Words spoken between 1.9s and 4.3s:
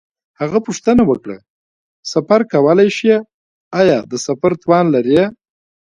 سفر کولای شې؟ آیا د